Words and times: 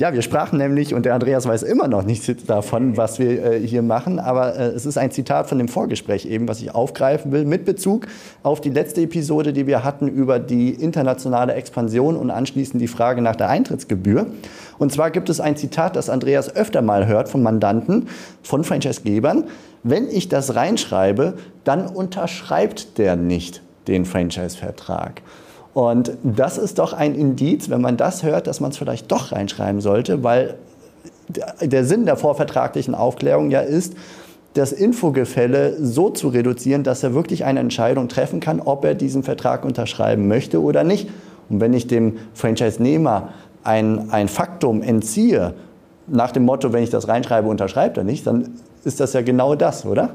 Ja, 0.00 0.14
wir 0.14 0.22
sprachen 0.22 0.56
nämlich, 0.56 0.94
und 0.94 1.04
der 1.04 1.12
Andreas 1.12 1.46
weiß 1.46 1.62
immer 1.62 1.86
noch 1.86 2.04
nichts 2.04 2.26
davon, 2.46 2.96
was 2.96 3.18
wir 3.18 3.44
äh, 3.44 3.60
hier 3.60 3.82
machen, 3.82 4.18
aber 4.18 4.56
äh, 4.56 4.68
es 4.68 4.86
ist 4.86 4.96
ein 4.96 5.10
Zitat 5.10 5.46
von 5.46 5.58
dem 5.58 5.68
Vorgespräch 5.68 6.24
eben, 6.24 6.48
was 6.48 6.62
ich 6.62 6.74
aufgreifen 6.74 7.32
will, 7.32 7.44
mit 7.44 7.66
Bezug 7.66 8.06
auf 8.42 8.62
die 8.62 8.70
letzte 8.70 9.02
Episode, 9.02 9.52
die 9.52 9.66
wir 9.66 9.84
hatten 9.84 10.08
über 10.08 10.38
die 10.38 10.70
internationale 10.70 11.52
Expansion 11.52 12.16
und 12.16 12.30
anschließend 12.30 12.80
die 12.80 12.88
Frage 12.88 13.20
nach 13.20 13.36
der 13.36 13.50
Eintrittsgebühr. 13.50 14.24
Und 14.78 14.90
zwar 14.90 15.10
gibt 15.10 15.28
es 15.28 15.38
ein 15.38 15.56
Zitat, 15.56 15.96
das 15.96 16.08
Andreas 16.08 16.56
öfter 16.56 16.80
mal 16.80 17.06
hört 17.06 17.28
von 17.28 17.42
Mandanten, 17.42 18.08
von 18.42 18.64
Franchisegebern. 18.64 19.48
Wenn 19.82 20.08
ich 20.08 20.30
das 20.30 20.54
reinschreibe, 20.54 21.34
dann 21.64 21.86
unterschreibt 21.86 22.96
der 22.96 23.16
nicht 23.16 23.60
den 23.86 24.06
Franchise-Vertrag. 24.06 25.20
Und 25.72 26.12
das 26.22 26.58
ist 26.58 26.78
doch 26.78 26.92
ein 26.92 27.14
Indiz, 27.14 27.70
wenn 27.70 27.80
man 27.80 27.96
das 27.96 28.22
hört, 28.22 28.46
dass 28.46 28.60
man 28.60 28.72
es 28.72 28.78
vielleicht 28.78 29.10
doch 29.12 29.32
reinschreiben 29.32 29.80
sollte, 29.80 30.24
weil 30.24 30.56
der 31.60 31.84
Sinn 31.84 32.06
der 32.06 32.16
vorvertraglichen 32.16 32.94
Aufklärung 32.94 33.50
ja 33.50 33.60
ist, 33.60 33.94
das 34.54 34.72
Infogefälle 34.72 35.76
so 35.80 36.10
zu 36.10 36.28
reduzieren, 36.28 36.82
dass 36.82 37.04
er 37.04 37.14
wirklich 37.14 37.44
eine 37.44 37.60
Entscheidung 37.60 38.08
treffen 38.08 38.40
kann, 38.40 38.60
ob 38.60 38.84
er 38.84 38.94
diesen 38.94 39.22
Vertrag 39.22 39.64
unterschreiben 39.64 40.26
möchte 40.26 40.60
oder 40.60 40.82
nicht. 40.82 41.08
Und 41.48 41.60
wenn 41.60 41.72
ich 41.72 41.86
dem 41.86 42.18
Franchise-Nehmer 42.34 43.28
ein, 43.62 44.10
ein 44.10 44.26
Faktum 44.26 44.82
entziehe, 44.82 45.54
nach 46.08 46.32
dem 46.32 46.44
Motto, 46.44 46.72
wenn 46.72 46.82
ich 46.82 46.90
das 46.90 47.06
reinschreibe, 47.06 47.48
unterschreibt 47.48 47.96
er 47.96 48.02
nicht, 48.02 48.26
dann 48.26 48.54
ist 48.82 48.98
das 48.98 49.12
ja 49.12 49.22
genau 49.22 49.54
das, 49.54 49.86
oder? 49.86 50.10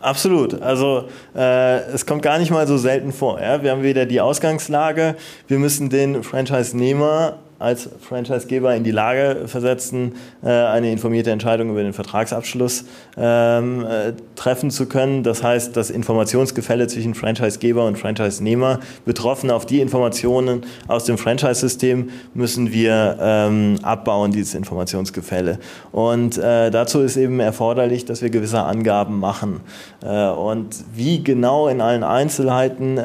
Absolut. 0.00 0.60
Also 0.62 1.08
äh, 1.34 1.78
es 1.92 2.06
kommt 2.06 2.22
gar 2.22 2.38
nicht 2.38 2.50
mal 2.50 2.66
so 2.66 2.76
selten 2.76 3.12
vor. 3.12 3.40
Ja? 3.40 3.62
Wir 3.62 3.72
haben 3.72 3.82
wieder 3.82 4.06
die 4.06 4.20
Ausgangslage, 4.20 5.16
wir 5.48 5.58
müssen 5.58 5.90
den 5.90 6.22
Franchise-Nehmer 6.22 7.38
als 7.58 7.88
Franchisegeber 8.00 8.74
in 8.76 8.84
die 8.84 8.92
Lage 8.92 9.42
versetzen, 9.46 10.12
äh, 10.44 10.48
eine 10.48 10.92
informierte 10.92 11.32
Entscheidung 11.32 11.70
über 11.70 11.82
den 11.82 11.92
Vertragsabschluss 11.92 12.84
ähm, 13.16 13.84
äh, 13.84 14.12
treffen 14.36 14.70
zu 14.70 14.86
können. 14.86 15.24
Das 15.24 15.42
heißt, 15.42 15.76
das 15.76 15.90
Informationsgefälle 15.90 16.86
zwischen 16.86 17.14
Franchisegeber 17.14 17.84
und 17.84 17.98
Franchise-Nehmer, 17.98 18.78
betroffen 19.04 19.50
auf 19.50 19.66
die 19.66 19.80
Informationen 19.80 20.62
aus 20.86 21.04
dem 21.04 21.18
Franchise-System, 21.18 22.10
müssen 22.32 22.72
wir 22.72 23.18
ähm, 23.20 23.78
abbauen, 23.82 24.30
dieses 24.30 24.54
Informationsgefälle. 24.54 25.58
Und 25.90 26.38
äh, 26.38 26.70
dazu 26.70 27.00
ist 27.00 27.16
eben 27.16 27.40
erforderlich, 27.40 28.04
dass 28.04 28.22
wir 28.22 28.30
gewisse 28.30 28.62
Angaben 28.62 29.18
machen. 29.18 29.60
Und 30.00 30.76
wie 30.94 31.22
genau 31.22 31.68
in 31.68 31.80
allen 31.80 32.04
Einzelheiten 32.04 32.98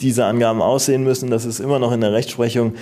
diese 0.00 0.24
Angaben 0.24 0.60
aussehen 0.60 1.04
müssen, 1.04 1.30
das 1.30 1.44
ist 1.44 1.60
immer 1.60 1.78
noch 1.78 1.92
in 1.92 2.00
der 2.00 2.12
Rechtsprechung 2.12 2.74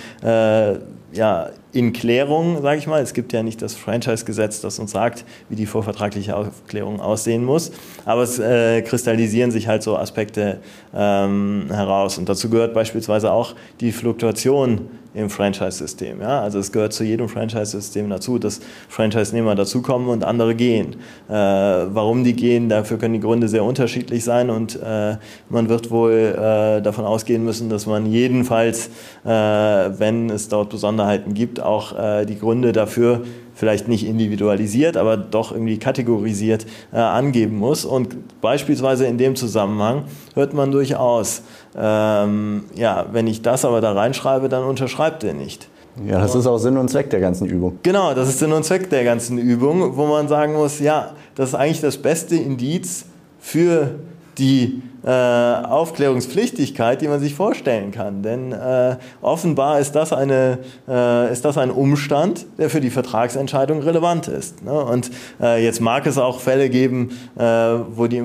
äh, 0.55 0.79
ja, 1.13 1.49
in 1.75 1.91
Klärung, 1.91 2.61
sage 2.61 2.79
ich 2.79 2.87
mal. 2.87 3.01
Es 3.01 3.13
gibt 3.13 3.33
ja 3.33 3.43
nicht 3.43 3.61
das 3.61 3.75
Franchise-Gesetz, 3.75 4.61
das 4.61 4.79
uns 4.79 4.91
sagt, 4.91 5.25
wie 5.49 5.57
die 5.57 5.65
vorvertragliche 5.65 6.35
Aufklärung 6.35 7.01
aussehen 7.01 7.43
muss. 7.43 7.71
Aber 8.05 8.23
es 8.23 8.39
äh, 8.39 8.81
kristallisieren 8.81 9.51
sich 9.51 9.67
halt 9.67 9.83
so 9.83 9.97
Aspekte 9.97 10.59
ähm, 10.95 11.65
heraus. 11.69 12.17
Und 12.17 12.29
dazu 12.29 12.49
gehört 12.49 12.73
beispielsweise 12.73 13.31
auch 13.31 13.55
die 13.81 13.91
Fluktuation 13.91 14.87
im 15.15 15.29
Franchise-System. 15.29 16.21
Ja? 16.21 16.41
Also 16.41 16.59
es 16.59 16.71
gehört 16.71 16.93
zu 16.93 17.03
jedem 17.03 17.29
Franchise-System 17.29 18.09
dazu, 18.09 18.37
dass 18.37 18.59
Franchise-Nehmer 18.89 19.55
dazukommen 19.55 20.09
und 20.09 20.23
andere 20.23 20.53
gehen. 20.55 20.97
Äh, 21.29 21.33
warum 21.33 22.23
die 22.23 22.33
gehen, 22.33 22.69
dafür 22.69 22.97
können 22.97 23.13
die 23.13 23.19
Gründe 23.21 23.47
sehr 23.47 23.63
unterschiedlich 23.63 24.23
sein 24.23 24.49
und 24.49 24.75
äh, 24.75 25.15
man 25.49 25.69
wird 25.69 25.89
wohl 25.89 26.11
äh, 26.11 26.81
davon 26.81 27.05
ausgehen 27.05 27.43
müssen, 27.43 27.69
dass 27.69 27.85
man 27.85 28.05
jedenfalls, 28.05 28.89
äh, 29.23 29.29
wenn 29.29 30.29
es 30.29 30.49
dort 30.49 30.69
Besonderheiten 30.69 31.33
gibt, 31.33 31.61
auch 31.65 31.97
äh, 31.97 32.25
die 32.25 32.39
Gründe 32.39 32.71
dafür 32.71 33.21
vielleicht 33.55 33.87
nicht 33.87 34.05
individualisiert, 34.05 34.97
aber 34.97 35.17
doch 35.17 35.51
irgendwie 35.51 35.79
kategorisiert 35.79 36.65
äh, 36.93 36.97
angeben 36.97 37.57
muss. 37.57 37.85
Und 37.85 38.41
beispielsweise 38.41 39.05
in 39.05 39.17
dem 39.17 39.35
Zusammenhang 39.35 40.03
hört 40.33 40.53
man 40.53 40.71
durchaus, 40.71 41.41
ähm, 41.75 42.65
ja, 42.75 43.05
wenn 43.11 43.27
ich 43.27 43.41
das 43.41 43.65
aber 43.65 43.81
da 43.81 43.93
reinschreibe, 43.93 44.49
dann 44.49 44.63
unterschreibt 44.63 45.23
er 45.23 45.33
nicht. 45.33 45.69
Ja, 46.05 46.19
das 46.19 46.35
ist 46.35 46.45
auch 46.45 46.57
Sinn 46.57 46.77
und 46.77 46.89
Zweck 46.89 47.09
der 47.09 47.21
ganzen 47.21 47.47
Übung. 47.47 47.79
Genau, 47.83 48.13
das 48.13 48.27
ist 48.27 48.39
Sinn 48.39 48.51
und 48.51 48.65
Zweck 48.65 48.89
der 48.89 49.05
ganzen 49.05 49.37
Übung, 49.37 49.95
wo 49.95 50.05
man 50.05 50.27
sagen 50.27 50.53
muss, 50.53 50.79
ja, 50.79 51.13
das 51.35 51.49
ist 51.49 51.55
eigentlich 51.55 51.79
das 51.79 51.97
beste 51.97 52.35
Indiz 52.35 53.05
für 53.39 53.91
die 54.37 54.81
äh, 55.05 55.09
Aufklärungspflichtigkeit, 55.09 56.99
die 57.01 57.07
man 57.07 57.19
sich 57.19 57.35
vorstellen 57.35 57.91
kann. 57.91 58.23
Denn 58.23 58.51
äh, 58.51 58.97
offenbar 59.21 59.79
ist 59.79 59.93
das, 59.93 60.11
eine, 60.11 60.57
äh, 60.87 61.31
ist 61.31 61.45
das 61.45 61.59
ein 61.59 61.69
Umstand, 61.69 62.47
der 62.57 62.71
für 62.71 62.81
die 62.81 62.89
Vertragsentscheidung 62.89 63.81
relevant 63.83 64.27
ist. 64.27 64.63
Ne? 64.63 64.73
Und 64.73 65.11
äh, 65.39 65.63
jetzt 65.63 65.79
mag 65.79 66.07
es 66.07 66.17
auch 66.17 66.39
Fälle 66.39 66.69
geben, 66.69 67.11
äh, 67.37 67.43
wo 67.43 68.07
die 68.07 68.23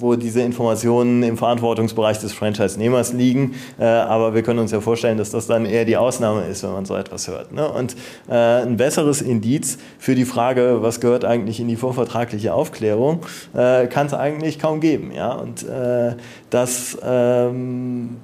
wo 0.00 0.16
diese 0.16 0.40
Informationen 0.40 1.22
im 1.22 1.38
Verantwortungsbereich 1.38 2.18
des 2.18 2.32
Franchise-Nehmers 2.32 3.12
liegen. 3.12 3.54
Äh, 3.78 3.84
aber 3.84 4.34
wir 4.34 4.42
können 4.42 4.58
uns 4.58 4.72
ja 4.72 4.80
vorstellen, 4.80 5.18
dass 5.18 5.30
das 5.30 5.46
dann 5.46 5.66
eher 5.66 5.84
die 5.84 5.96
Ausnahme 5.96 6.46
ist, 6.46 6.64
wenn 6.64 6.72
man 6.72 6.84
so 6.84 6.96
etwas 6.96 7.28
hört. 7.28 7.52
Ne? 7.52 7.68
Und 7.68 7.94
ein 8.28 8.76
besseres 8.76 9.22
Indiz 9.22 9.78
für 10.00 10.16
die 10.16 10.24
Frage, 10.24 10.78
was 10.80 11.00
gehört 11.00 11.24
eigentlich 11.24 11.60
in 11.60 11.68
die 11.68 11.76
vorvertragliche 11.76 12.52
Aufklärung, 12.52 13.20
kann 13.52 14.06
es 14.06 14.14
eigentlich 14.14 14.58
kaum 14.58 14.80
geben. 14.80 15.12
Ja? 15.14 15.33
Und 15.40 15.62
äh, 15.68 16.16
das 16.50 16.98
ähm, 17.02 18.16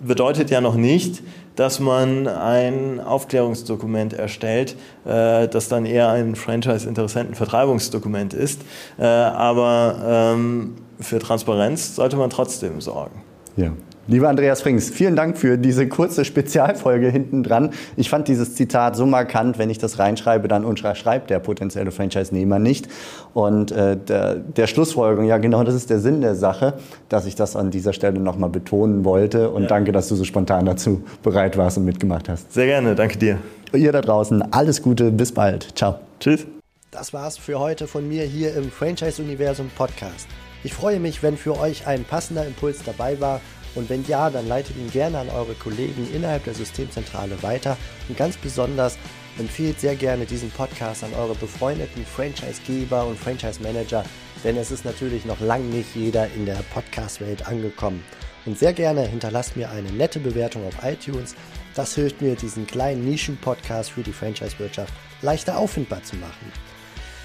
bedeutet 0.00 0.50
ja 0.50 0.60
noch 0.60 0.74
nicht, 0.76 1.22
dass 1.56 1.80
man 1.80 2.28
ein 2.28 3.00
Aufklärungsdokument 3.00 4.12
erstellt, 4.12 4.76
äh, 5.04 5.48
das 5.48 5.68
dann 5.68 5.86
eher 5.86 6.08
ein 6.10 6.36
Franchise-Interessenten-Vertreibungsdokument 6.36 8.32
ist. 8.32 8.62
Äh, 8.96 9.04
aber 9.06 10.34
ähm, 10.34 10.76
für 11.00 11.18
Transparenz 11.18 11.96
sollte 11.96 12.16
man 12.16 12.30
trotzdem 12.30 12.80
sorgen. 12.80 13.22
Ja. 13.56 13.72
Lieber 14.10 14.30
Andreas 14.30 14.62
Frings, 14.62 14.88
vielen 14.88 15.16
Dank 15.16 15.36
für 15.36 15.58
diese 15.58 15.86
kurze 15.86 16.24
Spezialfolge 16.24 17.10
hinten 17.10 17.42
dran. 17.42 17.74
Ich 17.94 18.08
fand 18.08 18.26
dieses 18.26 18.54
Zitat 18.54 18.96
so 18.96 19.04
markant, 19.04 19.58
wenn 19.58 19.68
ich 19.68 19.76
das 19.76 19.98
reinschreibe, 19.98 20.48
dann 20.48 20.64
unterschreibt 20.64 21.28
der 21.28 21.40
potenzielle 21.40 21.90
Franchise-Nehmer 21.90 22.58
nicht. 22.58 22.88
Und 23.34 23.70
äh, 23.70 23.98
der, 23.98 24.36
der, 24.36 24.66
Schlussfolgerung, 24.66 25.26
ja 25.26 25.36
genau 25.36 25.62
das 25.62 25.74
ist 25.74 25.90
der 25.90 26.00
Sinn 26.00 26.22
der 26.22 26.36
Sache, 26.36 26.78
dass 27.10 27.26
ich 27.26 27.34
das 27.34 27.54
an 27.54 27.70
dieser 27.70 27.92
Stelle 27.92 28.18
nochmal 28.18 28.48
betonen 28.48 29.04
wollte. 29.04 29.50
Und 29.50 29.64
ja. 29.64 29.68
danke, 29.68 29.92
dass 29.92 30.08
du 30.08 30.14
so 30.14 30.24
spontan 30.24 30.64
dazu 30.64 31.02
bereit 31.22 31.58
warst 31.58 31.76
und 31.76 31.84
mitgemacht 31.84 32.30
hast. 32.30 32.50
Sehr 32.50 32.64
gerne, 32.64 32.94
danke 32.94 33.18
dir. 33.18 33.36
Ihr 33.74 33.92
da 33.92 34.00
draußen, 34.00 34.54
alles 34.54 34.80
Gute, 34.80 35.10
bis 35.10 35.32
bald. 35.32 35.76
Ciao. 35.76 35.96
Tschüss. 36.18 36.46
Das 36.90 37.12
war's 37.12 37.36
für 37.36 37.60
heute 37.60 37.86
von 37.86 38.08
mir 38.08 38.24
hier 38.24 38.56
im 38.56 38.70
Franchise-Universum 38.70 39.70
Podcast. 39.76 40.26
Ich 40.64 40.72
freue 40.72 40.98
mich, 40.98 41.22
wenn 41.22 41.36
für 41.36 41.60
euch 41.60 41.86
ein 41.86 42.04
passender 42.04 42.46
Impuls 42.46 42.78
dabei 42.84 43.20
war 43.20 43.40
und 43.74 43.88
wenn 43.90 44.04
ja, 44.06 44.30
dann 44.30 44.48
leitet 44.48 44.76
ihn 44.76 44.90
gerne 44.90 45.18
an 45.18 45.28
eure 45.28 45.54
Kollegen 45.54 46.08
innerhalb 46.12 46.44
der 46.44 46.54
Systemzentrale 46.54 47.42
weiter 47.42 47.76
und 48.08 48.16
ganz 48.16 48.36
besonders 48.36 48.98
empfehlt 49.38 49.80
sehr 49.80 49.94
gerne 49.94 50.26
diesen 50.26 50.50
Podcast 50.50 51.04
an 51.04 51.14
eure 51.14 51.34
befreundeten 51.34 52.04
Franchisegeber 52.04 53.06
und 53.06 53.18
Franchise-Manager, 53.18 54.04
denn 54.44 54.56
es 54.56 54.70
ist 54.70 54.84
natürlich 54.84 55.24
noch 55.24 55.40
lange 55.40 55.66
nicht 55.66 55.94
jeder 55.94 56.26
in 56.34 56.46
der 56.46 56.62
Podcast-Welt 56.74 57.46
angekommen. 57.46 58.02
Und 58.46 58.58
sehr 58.58 58.72
gerne 58.72 59.06
hinterlasst 59.06 59.56
mir 59.56 59.70
eine 59.70 59.92
nette 59.92 60.20
Bewertung 60.20 60.66
auf 60.66 60.82
iTunes. 60.82 61.34
Das 61.74 61.94
hilft 61.94 62.22
mir, 62.22 62.34
diesen 62.34 62.66
kleinen 62.66 63.04
Nischen-Podcast 63.04 63.90
für 63.92 64.02
die 64.02 64.12
Franchise-Wirtschaft 64.12 64.92
leichter 65.22 65.58
auffindbar 65.58 66.02
zu 66.02 66.16
machen. 66.16 66.52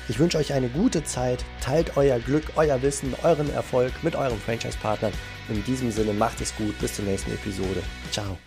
Ich 0.09 0.19
wünsche 0.19 0.37
euch 0.37 0.53
eine 0.53 0.67
gute 0.67 1.03
Zeit, 1.03 1.45
teilt 1.61 1.95
euer 1.95 2.19
Glück, 2.19 2.43
euer 2.55 2.81
Wissen, 2.81 3.15
euren 3.23 3.51
Erfolg 3.53 3.91
mit 4.03 4.15
euren 4.15 4.39
Franchise-Partnern. 4.39 5.13
In 5.49 5.63
diesem 5.63 5.91
Sinne 5.91 6.13
macht 6.13 6.41
es 6.41 6.55
gut, 6.55 6.77
bis 6.79 6.95
zur 6.95 7.05
nächsten 7.05 7.31
Episode. 7.31 7.81
Ciao. 8.11 8.37